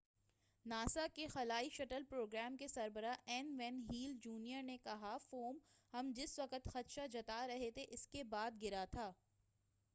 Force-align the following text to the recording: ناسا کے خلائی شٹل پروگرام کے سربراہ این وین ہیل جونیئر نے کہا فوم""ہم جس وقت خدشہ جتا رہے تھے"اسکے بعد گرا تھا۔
ناسا 0.65 1.05
کے 1.13 1.27
خلائی 1.27 1.69
شٹل 1.69 2.03
پروگرام 2.09 2.55
کے 2.57 2.67
سربراہ 2.67 3.15
این 3.25 3.53
وین 3.59 3.79
ہیل 3.89 4.17
جونیئر 4.21 4.63
نے 4.63 4.77
کہا 4.77 5.17
فوم""ہم 5.29 6.11
جس 6.15 6.37
وقت 6.39 6.69
خدشہ 6.73 7.07
جتا 7.11 7.45
رہے 7.47 7.69
تھے"اسکے 7.71 8.23
بعد 8.29 8.61
گرا 8.61 8.85
تھا۔ 8.91 9.11